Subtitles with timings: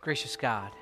[0.00, 0.72] Gracious God,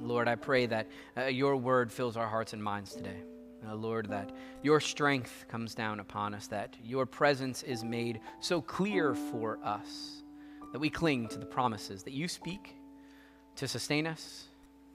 [0.00, 3.22] Lord, I pray that uh, your word fills our hearts and minds today.
[3.68, 4.32] Uh, Lord, that
[4.62, 10.22] your strength comes down upon us, that your presence is made so clear for us,
[10.72, 12.76] that we cling to the promises that you speak
[13.56, 14.48] to sustain us,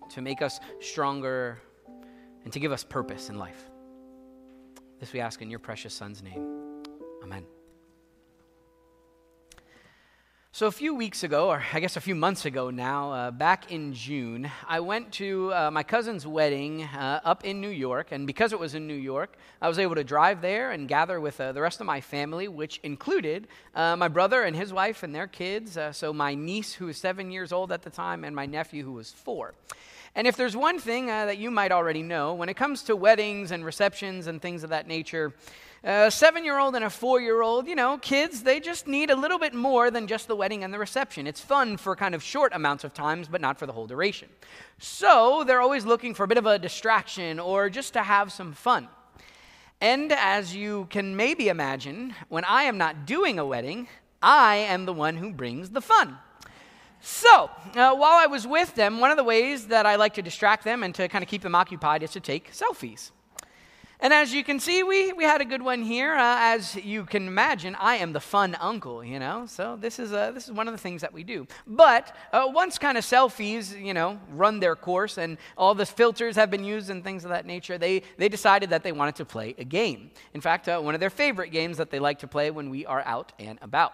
[0.10, 1.62] to make us stronger,
[2.44, 3.70] and to give us purpose in life.
[5.00, 6.82] This we ask in your precious Son's name.
[7.22, 7.46] Amen.
[10.56, 13.72] So, a few weeks ago, or I guess a few months ago now, uh, back
[13.72, 18.12] in June, I went to uh, my cousin's wedding uh, up in New York.
[18.12, 21.20] And because it was in New York, I was able to drive there and gather
[21.20, 25.02] with uh, the rest of my family, which included uh, my brother and his wife
[25.02, 25.76] and their kids.
[25.76, 28.84] Uh, so, my niece, who was seven years old at the time, and my nephew,
[28.84, 29.56] who was four.
[30.16, 32.96] And if there's one thing uh, that you might already know, when it comes to
[32.96, 35.34] weddings and receptions and things of that nature,
[35.84, 38.88] uh, a seven year old and a four year old, you know, kids, they just
[38.88, 41.26] need a little bit more than just the wedding and the reception.
[41.26, 44.30] It's fun for kind of short amounts of times, but not for the whole duration.
[44.78, 48.54] So they're always looking for a bit of a distraction or just to have some
[48.54, 48.88] fun.
[49.82, 53.88] And as you can maybe imagine, when I am not doing a wedding,
[54.22, 56.18] I am the one who brings the fun.
[57.06, 60.22] So, uh, while I was with them, one of the ways that I like to
[60.22, 63.12] distract them and to kind of keep them occupied is to take selfies.
[64.00, 66.14] And as you can see, we, we had a good one here.
[66.14, 70.14] Uh, as you can imagine, I am the fun uncle, you know, so this is,
[70.14, 71.46] uh, this is one of the things that we do.
[71.68, 76.38] But uh, once kind of selfies, you know, run their course and all the filters
[76.38, 79.26] have been used and things of that nature, they, they decided that they wanted to
[79.26, 80.12] play a game.
[80.34, 82.86] In fact, uh, one of their favorite games that they like to play when we
[82.86, 83.92] are out and about.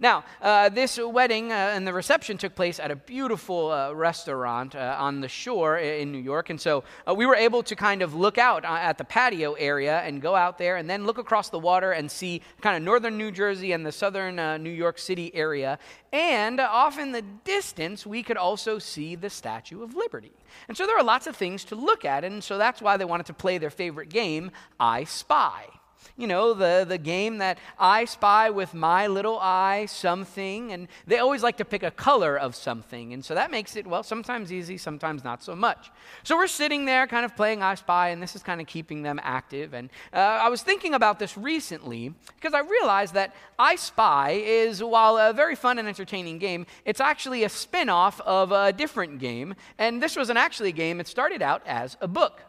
[0.00, 4.76] Now, uh, this wedding uh, and the reception took place at a beautiful uh, restaurant
[4.76, 6.50] uh, on the shore in New York.
[6.50, 9.54] And so uh, we were able to kind of look out uh, at the patio
[9.54, 12.82] area and go out there and then look across the water and see kind of
[12.84, 15.80] northern New Jersey and the southern New York City area.
[16.12, 20.32] And off in the distance, we could also see the Statue of Liberty.
[20.68, 22.22] And so there are lots of things to look at.
[22.22, 25.77] And so that's why they wanted to play their favorite game, I Spy
[26.16, 31.18] you know, the, the game that I spy with my little eye something, and they
[31.18, 33.12] always like to pick a color of something.
[33.12, 35.90] And so that makes it, well, sometimes easy, sometimes not so much.
[36.24, 39.02] So we're sitting there kind of playing I Spy, and this is kind of keeping
[39.02, 39.74] them active.
[39.74, 44.82] And uh, I was thinking about this recently because I realized that I Spy is,
[44.82, 49.20] while a very fun and entertaining game, it's actually a spin off of a different
[49.20, 49.54] game.
[49.78, 52.42] And this was an actually a game, it started out as a book.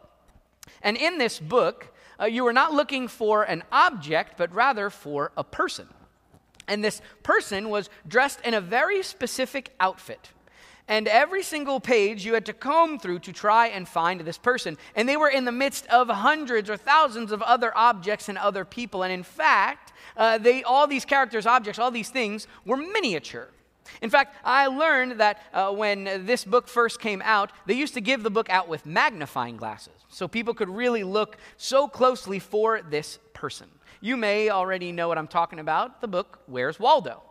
[0.82, 5.32] And in this book, uh, you were not looking for an object, but rather for
[5.38, 5.88] a person.
[6.68, 10.30] And this person was dressed in a very specific outfit.
[10.88, 14.78] And every single page you had to comb through to try and find this person.
[14.96, 18.66] And they were in the midst of hundreds or thousands of other objects and other
[18.66, 19.04] people.
[19.04, 23.50] And in fact, uh, they, all these characters, objects, all these things were miniature.
[24.02, 28.02] In fact, I learned that uh, when this book first came out, they used to
[28.02, 32.82] give the book out with magnifying glasses so people could really look so closely for
[32.82, 33.70] this person.
[34.02, 37.22] You may already know what I'm talking about the book, Where's Waldo?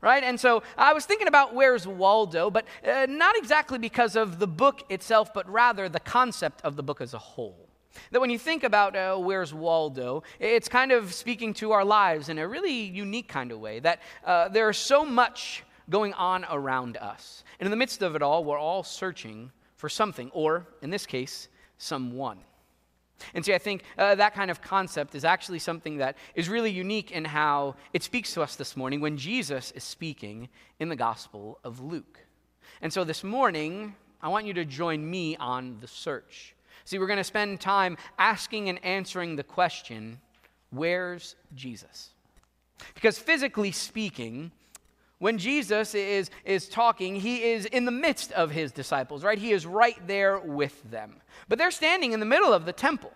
[0.00, 0.22] Right?
[0.22, 4.46] And so I was thinking about Where's Waldo, but uh, not exactly because of the
[4.46, 7.68] book itself, but rather the concept of the book as a whole.
[8.12, 12.28] That when you think about uh, Where's Waldo, it's kind of speaking to our lives
[12.28, 13.80] in a really unique kind of way.
[13.80, 17.42] That uh, there's so much going on around us.
[17.58, 21.06] And in the midst of it all, we're all searching for something, or in this
[21.06, 21.48] case,
[21.78, 22.38] someone.
[23.34, 26.70] And see, I think uh, that kind of concept is actually something that is really
[26.70, 30.96] unique in how it speaks to us this morning when Jesus is speaking in the
[30.96, 32.20] Gospel of Luke.
[32.80, 36.54] And so this morning, I want you to join me on the search.
[36.84, 40.20] See, we're going to spend time asking and answering the question
[40.70, 42.10] where's Jesus?
[42.94, 44.52] Because physically speaking,
[45.18, 49.38] when Jesus is, is talking, he is in the midst of his disciples, right?
[49.38, 51.16] He is right there with them.
[51.48, 53.12] But they're standing in the middle of the temple,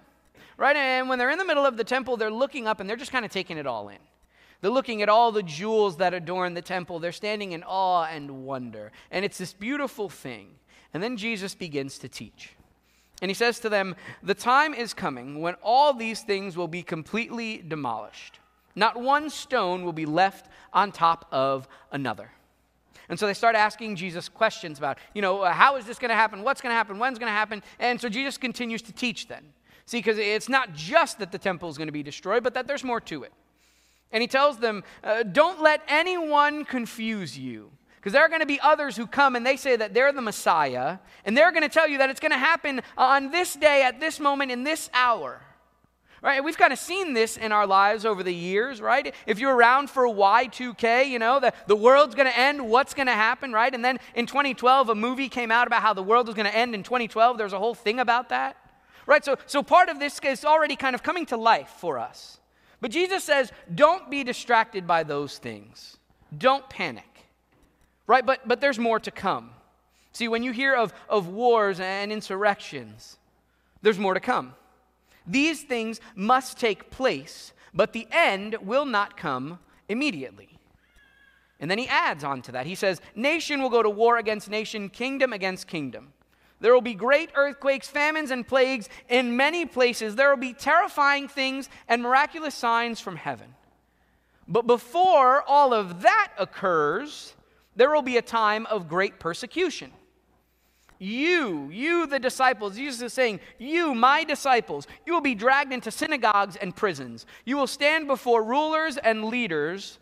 [0.56, 0.74] right?
[0.74, 3.12] And when they're in the middle of the temple, they're looking up and they're just
[3.12, 3.98] kind of taking it all in.
[4.60, 6.98] They're looking at all the jewels that adorn the temple.
[6.98, 8.92] They're standing in awe and wonder.
[9.10, 10.50] And it's this beautiful thing.
[10.94, 12.54] And then Jesus begins to teach.
[13.20, 16.82] And he says to them, The time is coming when all these things will be
[16.82, 18.40] completely demolished
[18.74, 22.30] not one stone will be left on top of another.
[23.08, 26.10] And so they start asking Jesus questions about, you know, uh, how is this going
[26.10, 26.42] to happen?
[26.42, 26.98] What's going to happen?
[26.98, 27.62] When's going to happen?
[27.78, 29.44] And so Jesus continues to teach then.
[29.84, 32.66] See, because it's not just that the temple is going to be destroyed, but that
[32.66, 33.32] there's more to it.
[34.12, 37.70] And he tells them, uh, don't let anyone confuse you.
[37.96, 40.22] Because there are going to be others who come and they say that they're the
[40.22, 43.82] Messiah, and they're going to tell you that it's going to happen on this day,
[43.82, 45.40] at this moment, in this hour.
[46.22, 46.42] Right?
[46.42, 49.12] We've kind of seen this in our lives over the years, right?
[49.26, 53.08] If you're around for Y2K, you know, the, the world's going to end, what's going
[53.08, 53.74] to happen, right?
[53.74, 56.54] And then in 2012, a movie came out about how the world was going to
[56.54, 57.38] end in 2012.
[57.38, 58.56] There's a whole thing about that,
[59.04, 59.24] right?
[59.24, 62.38] So, so part of this is already kind of coming to life for us.
[62.80, 65.96] But Jesus says, don't be distracted by those things.
[66.38, 67.26] Don't panic,
[68.06, 68.24] right?
[68.24, 69.50] But, but there's more to come.
[70.12, 73.18] See, when you hear of, of wars and insurrections,
[73.82, 74.54] there's more to come.
[75.26, 79.58] These things must take place, but the end will not come
[79.88, 80.58] immediately.
[81.60, 82.66] And then he adds on to that.
[82.66, 86.12] He says, Nation will go to war against nation, kingdom against kingdom.
[86.60, 90.14] There will be great earthquakes, famines, and plagues in many places.
[90.14, 93.54] There will be terrifying things and miraculous signs from heaven.
[94.48, 97.34] But before all of that occurs,
[97.74, 99.92] there will be a time of great persecution.
[101.02, 105.90] You, you, the disciples, Jesus is saying, You, my disciples, you will be dragged into
[105.90, 107.26] synagogues and prisons.
[107.44, 109.98] You will stand before rulers and leaders,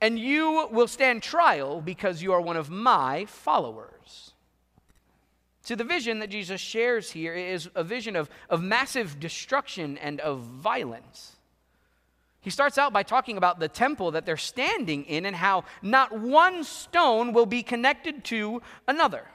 [0.00, 4.32] and you will stand trial because you are one of my followers.
[5.60, 10.20] So, the vision that Jesus shares here is a vision of, of massive destruction and
[10.20, 11.36] of violence.
[12.40, 16.18] He starts out by talking about the temple that they're standing in and how not
[16.18, 19.26] one stone will be connected to another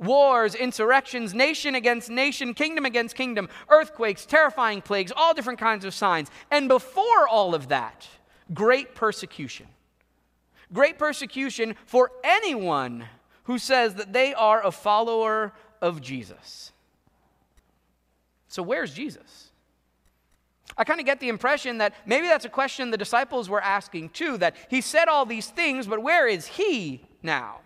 [0.00, 5.94] wars, insurrections, nation against nation, kingdom against kingdom, earthquakes, terrifying plagues, all different kinds of
[5.94, 6.30] signs.
[6.50, 8.08] And before all of that,
[8.52, 9.66] great persecution.
[10.72, 13.04] Great persecution for anyone
[13.44, 15.52] who says that they are a follower
[15.82, 16.72] of Jesus.
[18.48, 19.50] So, where's Jesus?
[20.76, 24.10] I kind of get the impression that maybe that's a question the disciples were asking
[24.10, 27.60] too that he said all these things, but where is he now?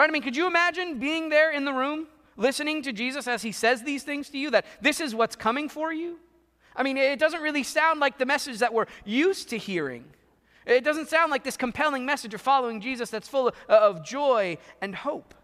[0.00, 0.08] Right?
[0.08, 2.06] I mean, could you imagine being there in the room,
[2.38, 5.68] listening to Jesus as he says these things to you, that this is what's coming
[5.68, 6.18] for you?
[6.74, 10.06] I mean, it doesn't really sound like the message that we're used to hearing.
[10.64, 14.94] It doesn't sound like this compelling message of following Jesus that's full of, joy and
[14.94, 15.34] hope.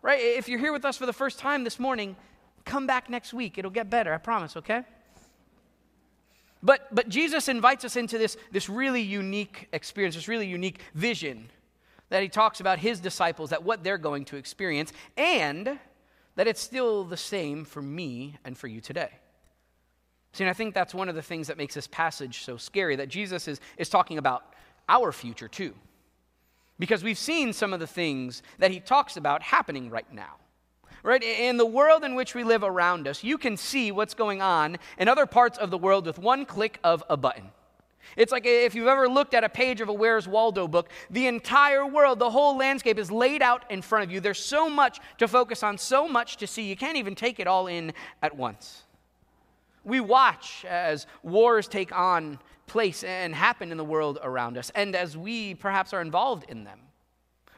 [0.00, 0.22] Right?
[0.22, 2.16] If you're here with us for the first time this morning,
[2.64, 3.58] come back next week.
[3.58, 4.84] It'll get better, I promise, okay?
[6.62, 11.50] But, but Jesus invites us into this, this really unique experience, this really unique vision
[12.08, 15.78] that he talks about his disciples, that what they're going to experience, and
[16.36, 19.10] that it's still the same for me and for you today.
[20.32, 22.96] See, and I think that's one of the things that makes this passage so scary
[22.96, 24.44] that Jesus is, is talking about
[24.88, 25.74] our future too.
[26.78, 30.34] Because we've seen some of the things that he talks about happening right now.
[31.02, 31.22] Right?
[31.22, 34.76] In the world in which we live around us, you can see what's going on
[34.98, 37.50] in other parts of the world with one click of a button.
[38.16, 41.26] It's like if you've ever looked at a page of a Where's Waldo book, the
[41.26, 44.20] entire world, the whole landscape is laid out in front of you.
[44.20, 47.46] There's so much to focus on, so much to see, you can't even take it
[47.46, 47.92] all in
[48.22, 48.84] at once.
[49.84, 54.96] We watch as wars take on place and happen in the world around us, and
[54.96, 56.80] as we perhaps are involved in them.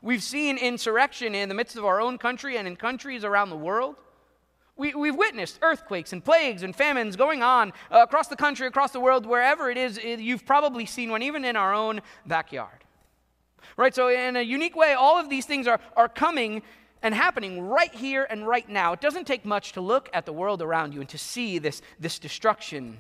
[0.03, 3.57] We've seen insurrection in the midst of our own country and in countries around the
[3.57, 3.97] world.
[4.79, 8.93] We, we've witnessed earthquakes and plagues and famines going on uh, across the country, across
[8.93, 12.85] the world, wherever it is, it, you've probably seen one, even in our own backyard.
[13.77, 13.93] Right?
[13.93, 16.63] So, in a unique way, all of these things are, are coming
[17.03, 18.93] and happening right here and right now.
[18.93, 21.83] It doesn't take much to look at the world around you and to see this,
[21.99, 22.99] this destruction,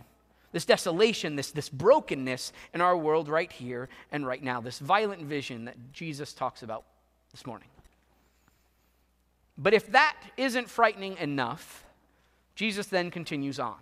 [0.50, 5.22] this desolation, this, this brokenness in our world right here and right now, this violent
[5.22, 6.84] vision that Jesus talks about
[7.30, 7.68] this morning.
[9.58, 11.84] But if that isn't frightening enough,
[12.54, 13.76] Jesus then continues on.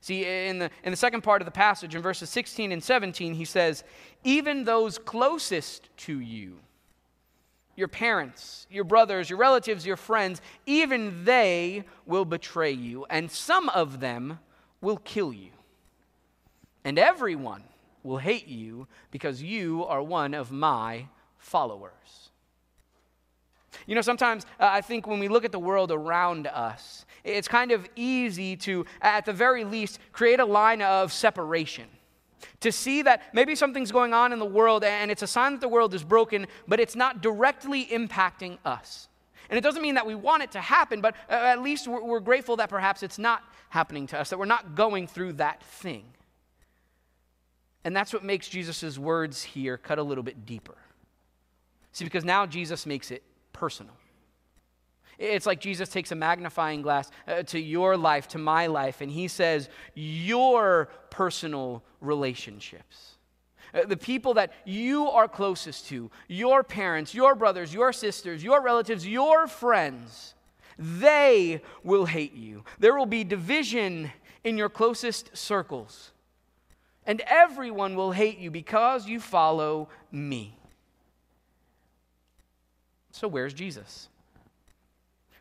[0.00, 3.34] See, in the, in the second part of the passage, in verses 16 and 17,
[3.34, 3.84] he says,
[4.24, 6.58] Even those closest to you,
[7.76, 13.68] your parents, your brothers, your relatives, your friends, even they will betray you, and some
[13.70, 14.38] of them
[14.80, 15.50] will kill you.
[16.84, 17.64] And everyone
[18.02, 21.06] will hate you because you are one of my
[21.38, 22.25] followers.
[23.86, 27.48] You know, sometimes uh, I think when we look at the world around us, it's
[27.48, 31.86] kind of easy to, at the very least, create a line of separation.
[32.60, 35.60] To see that maybe something's going on in the world and it's a sign that
[35.60, 39.08] the world is broken, but it's not directly impacting us.
[39.48, 42.02] And it doesn't mean that we want it to happen, but uh, at least we're,
[42.02, 45.62] we're grateful that perhaps it's not happening to us, that we're not going through that
[45.62, 46.04] thing.
[47.84, 50.76] And that's what makes Jesus' words here cut a little bit deeper.
[51.92, 53.22] See, because now Jesus makes it
[53.56, 53.94] personal.
[55.18, 59.10] It's like Jesus takes a magnifying glass uh, to your life, to my life, and
[59.10, 63.16] he says, Your personal relationships.
[63.72, 68.62] Uh, the people that you are closest to, your parents, your brothers, your sisters, your
[68.62, 70.34] relatives, your friends,
[70.78, 72.64] they will hate you.
[72.78, 74.12] There will be division
[74.44, 76.12] in your closest circles,
[77.06, 80.58] and everyone will hate you because you follow me.
[83.16, 84.10] So, where's Jesus?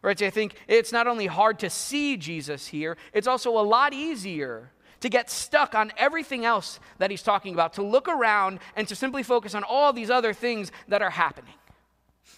[0.01, 3.65] Right, so I think it's not only hard to see Jesus here, it's also a
[3.65, 8.59] lot easier to get stuck on everything else that he's talking about, to look around
[8.77, 11.53] and to simply focus on all these other things that are happening.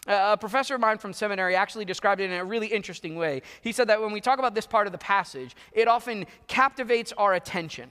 [0.08, 3.44] A professor of mine from seminary actually described it in a really interesting way.
[3.62, 7.14] He said that when we talk about this part of the passage, it often captivates
[7.16, 7.90] our attention.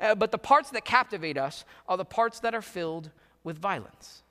[0.00, 3.10] Uh, but the parts that captivate us are the parts that are filled
[3.44, 4.22] with violence.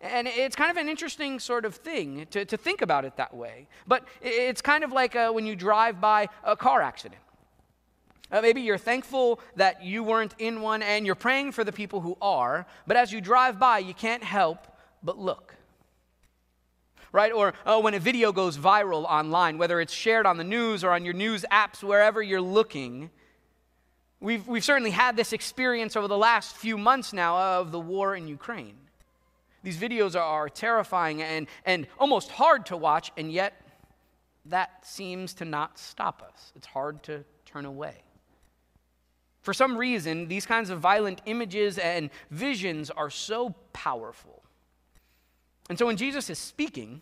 [0.00, 3.34] And it's kind of an interesting sort of thing to, to think about it that
[3.34, 3.68] way.
[3.86, 7.20] But it's kind of like uh, when you drive by a car accident.
[8.30, 12.00] Uh, maybe you're thankful that you weren't in one and you're praying for the people
[12.00, 14.66] who are, but as you drive by, you can't help
[15.02, 15.54] but look.
[17.12, 17.30] Right?
[17.30, 20.90] Or oh, when a video goes viral online, whether it's shared on the news or
[20.90, 23.10] on your news apps, wherever you're looking,
[24.18, 28.16] we've, we've certainly had this experience over the last few months now of the war
[28.16, 28.74] in Ukraine.
[29.64, 33.60] These videos are terrifying and, and almost hard to watch, and yet
[34.44, 36.52] that seems to not stop us.
[36.54, 37.96] It's hard to turn away.
[39.40, 44.42] For some reason, these kinds of violent images and visions are so powerful.
[45.70, 47.00] And so when Jesus is speaking,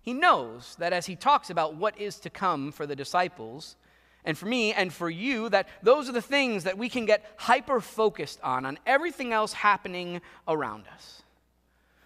[0.00, 3.76] he knows that as he talks about what is to come for the disciples,
[4.24, 7.24] and for me and for you, that those are the things that we can get
[7.36, 11.22] hyper focused on, on everything else happening around us.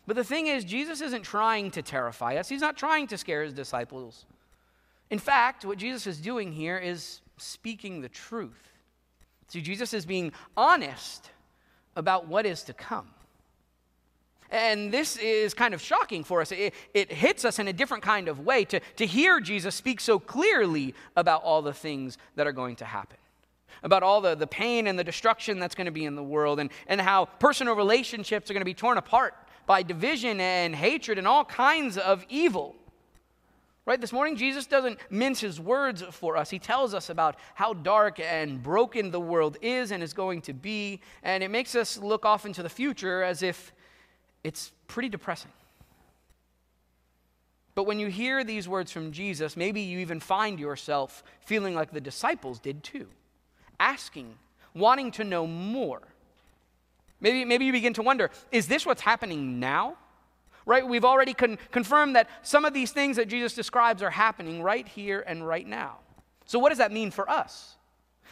[0.07, 3.43] But the thing is, Jesus isn't trying to terrify us, he's not trying to scare
[3.43, 4.25] his disciples.
[5.11, 8.73] In fact, what Jesus is doing here is speaking the truth.
[9.49, 11.31] See, Jesus is being honest
[11.95, 13.09] about what is to come.
[14.51, 16.53] And this is kind of shocking for us.
[16.53, 20.01] It, it, hits us in a different kind of way to, to hear Jesus speak
[20.01, 23.19] so clearly about all the things that are going to happen,
[23.83, 26.61] about all the, the pain and the destruction that's going to be in the world,
[26.61, 29.35] and, and how personal relationships are going to be torn apart
[29.67, 32.77] by division and hatred and all kinds of evil.
[33.85, 34.01] Right?
[34.01, 36.51] This morning, Jesus doesn't mince his words for us.
[36.51, 40.53] He tells us about how dark and broken the world is and is going to
[40.53, 41.01] be.
[41.23, 43.73] And it makes us look off into the future as if
[44.43, 45.53] it's pretty depressing.
[47.77, 51.93] But when you hear these words from Jesus, maybe you even find yourself feeling like
[51.93, 53.07] the disciples did too,
[53.79, 54.35] asking,
[54.75, 56.01] wanting to know more.
[57.21, 59.97] Maybe, maybe you begin to wonder is this what's happening now?
[60.65, 60.87] Right?
[60.87, 64.87] We've already con- confirmed that some of these things that Jesus describes are happening right
[64.87, 65.99] here and right now.
[66.45, 67.77] So, what does that mean for us?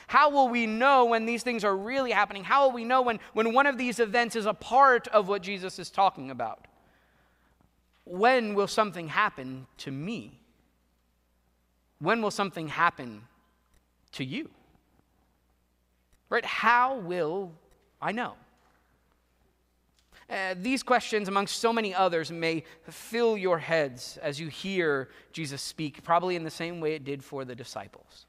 [0.06, 2.44] How will we know when these things are really happening?
[2.44, 5.42] How will we know when, when one of these events is a part of what
[5.42, 6.66] Jesus is talking about?
[8.04, 10.40] When will something happen to me?
[12.00, 13.22] When will something happen
[14.12, 14.50] to you?
[16.28, 16.44] Right?
[16.44, 17.52] How will
[18.02, 18.34] I know?
[20.28, 25.60] Uh, these questions, amongst so many others, may fill your heads as you hear Jesus
[25.60, 28.26] speak, probably in the same way it did for the disciples.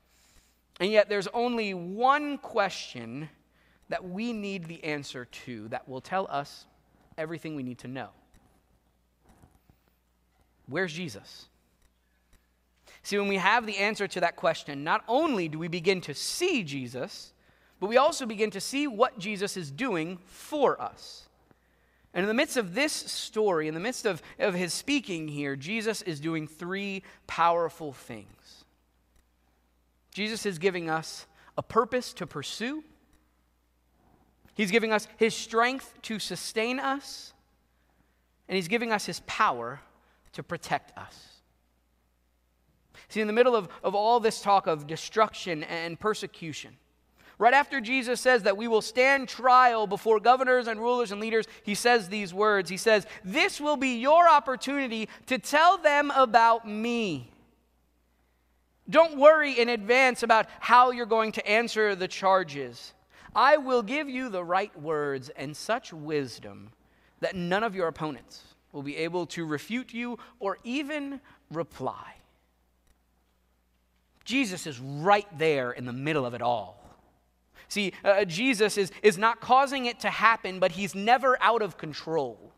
[0.79, 3.29] And yet, there's only one question
[3.89, 6.65] that we need the answer to that will tell us
[7.17, 8.09] everything we need to know
[10.67, 11.47] Where's Jesus?
[13.03, 16.13] See, when we have the answer to that question, not only do we begin to
[16.15, 17.33] see Jesus,
[17.79, 21.27] but we also begin to see what Jesus is doing for us.
[22.15, 25.57] And in the midst of this story, in the midst of, of his speaking here,
[25.57, 28.63] Jesus is doing three powerful things.
[30.13, 31.25] Jesus is giving us
[31.57, 32.83] a purpose to pursue,
[34.55, 37.33] he's giving us his strength to sustain us,
[38.47, 39.81] and he's giving us his power
[40.31, 41.41] to protect us.
[43.09, 46.77] See, in the middle of, of all this talk of destruction and persecution,
[47.37, 51.45] Right after Jesus says that we will stand trial before governors and rulers and leaders,
[51.63, 52.69] he says these words.
[52.69, 57.29] He says, This will be your opportunity to tell them about me.
[58.89, 62.93] Don't worry in advance about how you're going to answer the charges.
[63.35, 66.69] I will give you the right words and such wisdom
[67.19, 71.19] that none of your opponents will be able to refute you or even
[71.51, 72.13] reply.
[74.23, 76.84] Jesus is right there in the middle of it all.
[77.67, 81.77] See, uh, Jesus is, is not causing it to happen, but he's never out of
[81.77, 82.53] control.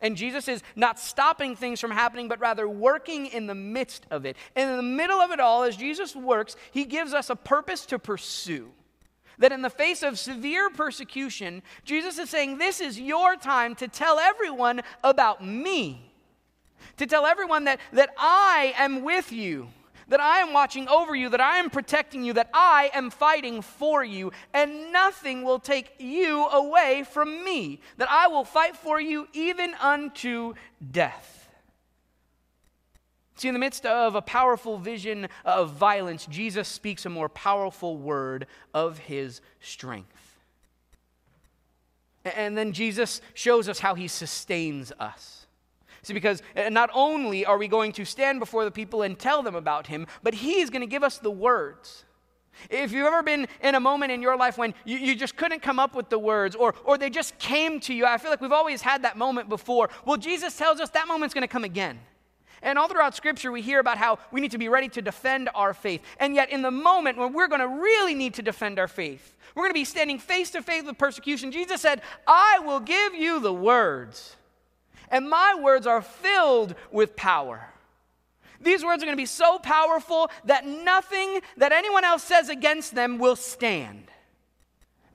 [0.00, 4.26] And Jesus is not stopping things from happening, but rather working in the midst of
[4.26, 4.36] it.
[4.54, 7.86] And in the middle of it all, as Jesus works, he gives us a purpose
[7.86, 8.70] to pursue.
[9.38, 13.88] That in the face of severe persecution, Jesus is saying, This is your time to
[13.88, 16.12] tell everyone about me,
[16.96, 19.68] to tell everyone that, that I am with you,
[20.08, 23.60] that I am watching over you, that I am protecting you, that I am fighting
[23.62, 29.00] for you, and nothing will take you away from me, that I will fight for
[29.00, 30.54] you even unto
[30.92, 31.48] death.
[33.36, 37.98] See, in the midst of a powerful vision of violence, Jesus speaks a more powerful
[37.98, 40.38] word of his strength.
[42.24, 45.35] And then Jesus shows us how he sustains us.
[46.06, 49.42] See, because uh, not only are we going to stand before the people and tell
[49.42, 52.04] them about him, but he's going to give us the words.
[52.70, 55.62] If you've ever been in a moment in your life when you, you, just couldn't
[55.62, 58.40] come up with the words or, or they just came to you, I feel like
[58.40, 59.90] we've always had that moment before.
[60.04, 61.98] Well, Jesus tells us that moment's going to come again.
[62.62, 65.50] And all throughout Scripture, we hear about how we need to be ready to defend
[65.56, 66.02] our faith.
[66.20, 69.36] And yet, in the moment when we're going to really need to defend our faith,
[69.56, 71.50] we're going to be standing face to face with persecution.
[71.50, 74.36] Jesus said, I will give you the words,
[75.10, 77.68] and my words are filled with power.
[78.60, 82.94] These words are going to be so powerful that nothing that anyone else says against
[82.94, 84.10] them will stand.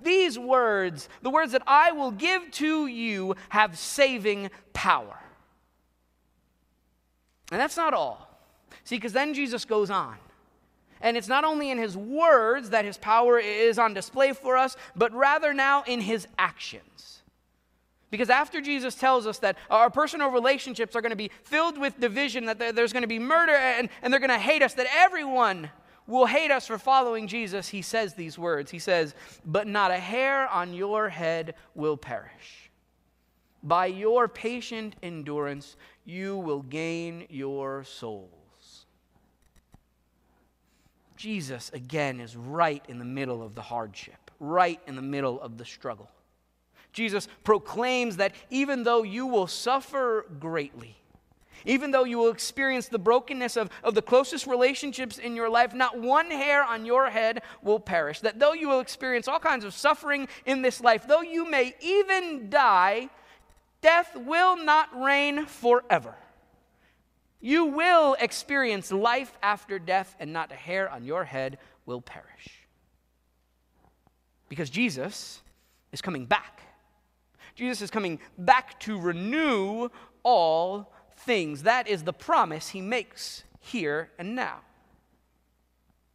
[0.01, 5.19] These words, the words that I will give to you, have saving power.
[7.51, 8.27] And that's not all.
[8.83, 10.15] See, because then Jesus goes on.
[11.01, 14.77] And it's not only in his words that his power is on display for us,
[14.95, 17.20] but rather now in his actions.
[18.11, 21.99] Because after Jesus tells us that our personal relationships are going to be filled with
[21.99, 24.87] division, that there's going to be murder, and, and they're going to hate us, that
[24.93, 25.71] everyone
[26.07, 28.69] will hate us for following Jesus, he says these words.
[28.69, 29.15] He says,
[29.45, 32.69] But not a hair on your head will perish.
[33.63, 38.29] By your patient endurance, you will gain your souls.
[41.15, 45.57] Jesus, again, is right in the middle of the hardship, right in the middle of
[45.57, 46.09] the struggle.
[46.93, 50.97] Jesus proclaims that even though you will suffer greatly,
[51.65, 55.73] even though you will experience the brokenness of, of the closest relationships in your life,
[55.73, 58.19] not one hair on your head will perish.
[58.21, 61.75] That though you will experience all kinds of suffering in this life, though you may
[61.81, 63.09] even die,
[63.81, 66.15] death will not reign forever.
[67.39, 72.67] You will experience life after death, and not a hair on your head will perish.
[74.47, 75.41] Because Jesus
[75.91, 76.61] is coming back.
[77.55, 79.89] Jesus is coming back to renew
[80.23, 81.63] all things.
[81.63, 84.59] That is the promise he makes here and now.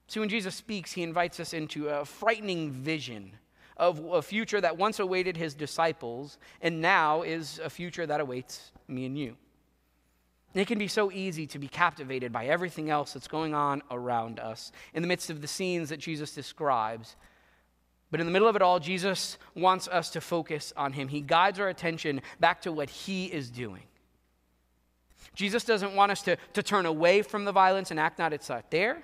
[0.08, 3.32] See, when Jesus speaks, he invites us into a frightening vision
[3.76, 8.72] of a future that once awaited his disciples and now is a future that awaits
[8.88, 9.36] me and you.
[10.54, 14.40] It can be so easy to be captivated by everything else that's going on around
[14.40, 17.16] us in the midst of the scenes that Jesus describes.
[18.10, 21.08] But in the middle of it all, Jesus wants us to focus on him.
[21.08, 23.82] He guides our attention back to what he is doing.
[25.34, 28.48] Jesus doesn't want us to, to turn away from the violence and act not it's
[28.48, 29.02] not there.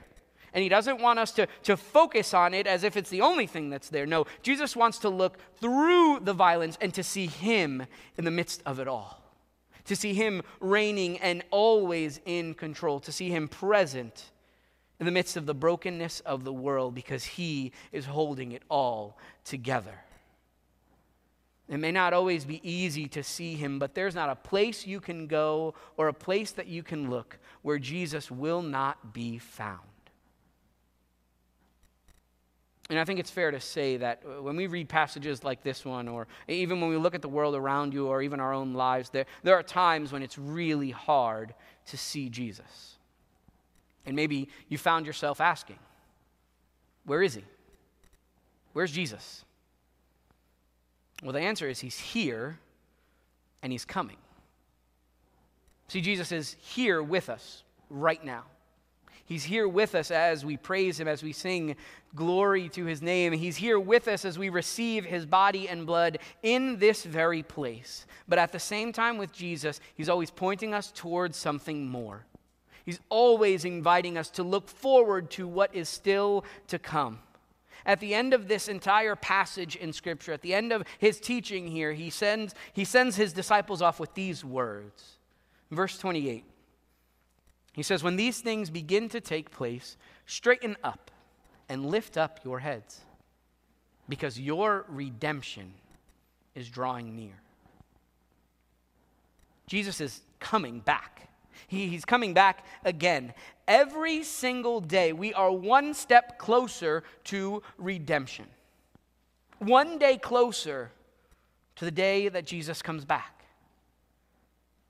[0.55, 3.47] And he doesn't want us to, to focus on it as if it's the only
[3.47, 4.07] thing that's there.
[4.07, 7.87] No, Jesus wants to look through the violence and to see him
[8.17, 9.23] in the midst of it all.
[9.87, 13.01] To see him reigning and always in control.
[13.01, 14.31] To see him present
[15.03, 19.19] in the midst of the brokenness of the world because he is holding it all
[19.45, 19.99] together.
[21.69, 25.01] It may not always be easy to see him, but there's not a place you
[25.01, 29.81] can go or a place that you can look where Jesus will not be found.
[32.88, 36.07] And I think it's fair to say that when we read passages like this one,
[36.07, 39.11] or even when we look at the world around you, or even our own lives,
[39.11, 41.55] there, there are times when it's really hard
[41.87, 42.99] to see Jesus.
[44.05, 45.79] And maybe you found yourself asking,
[47.05, 47.45] Where is he?
[48.73, 49.45] Where's Jesus?
[51.23, 52.59] Well, the answer is He's here
[53.62, 54.17] and He's coming.
[55.88, 58.45] See, Jesus is here with us right now.
[59.25, 61.77] He's here with us as we praise Him, as we sing
[62.15, 63.33] glory to His name.
[63.33, 68.07] He's here with us as we receive His body and blood in this very place.
[68.27, 72.27] But at the same time, with Jesus, He's always pointing us towards something more.
[72.85, 77.21] He's always inviting us to look forward to what is still to come.
[77.85, 81.66] At the end of this entire passage in Scripture, at the end of his teaching
[81.66, 85.16] here, he sends, he sends his disciples off with these words.
[85.71, 86.45] Verse 28
[87.73, 91.11] he says, When these things begin to take place, straighten up
[91.68, 93.01] and lift up your heads,
[94.09, 95.73] because your redemption
[96.55, 97.40] is drawing near.
[99.66, 101.29] Jesus is coming back.
[101.67, 103.35] He, he's coming back again.
[103.69, 108.47] Every single day, we are one step closer to redemption.
[109.59, 110.91] One day closer
[111.77, 113.45] to the day that Jesus comes back.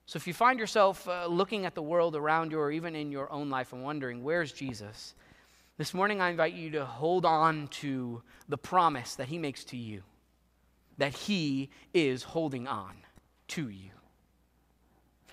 [0.06, 3.12] So if you find yourself uh, looking at the world around you or even in
[3.12, 5.14] your own life and wondering, where's Jesus?
[5.78, 9.76] This morning I invite you to hold on to the promise that he makes to
[9.76, 10.02] you,
[10.98, 12.92] that he is holding on
[13.48, 13.90] to you,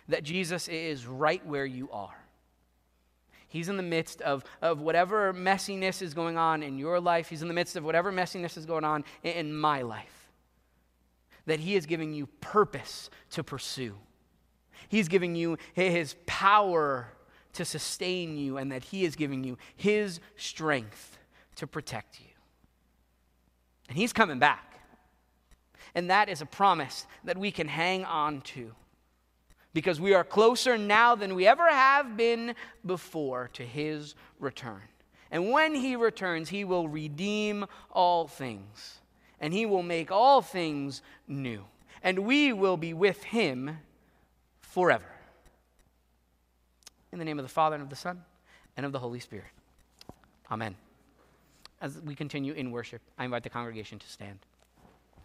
[0.09, 2.15] that Jesus is right where you are.
[3.47, 7.29] He's in the midst of, of whatever messiness is going on in your life.
[7.29, 10.29] He's in the midst of whatever messiness is going on in, in my life.
[11.47, 13.95] That He is giving you purpose to pursue.
[14.87, 17.07] He's giving you His power
[17.53, 21.17] to sustain you, and that He is giving you His strength
[21.55, 22.27] to protect you.
[23.87, 24.79] And He's coming back.
[25.95, 28.75] And that is a promise that we can hang on to
[29.73, 32.55] because we are closer now than we ever have been
[32.85, 34.81] before to his return.
[35.31, 38.99] And when he returns, he will redeem all things,
[39.39, 41.65] and he will make all things new.
[42.01, 43.77] And we will be with him
[44.59, 45.05] forever.
[47.11, 48.23] In the name of the Father, and of the Son,
[48.77, 49.51] and of the Holy Spirit.
[50.51, 50.75] Amen.
[51.81, 54.39] As we continue in worship, I invite the congregation to stand.